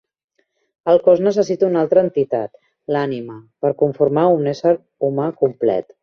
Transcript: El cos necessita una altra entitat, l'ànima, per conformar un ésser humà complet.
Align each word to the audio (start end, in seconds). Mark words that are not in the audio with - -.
El 0.91 1.01
cos 1.07 1.19
necessita 1.25 1.67
una 1.67 1.83
altra 1.85 2.03
entitat, 2.05 2.49
l'ànima, 2.95 3.35
per 3.65 3.71
conformar 3.83 4.23
un 4.37 4.53
ésser 4.53 4.73
humà 5.09 5.29
complet. 5.45 5.95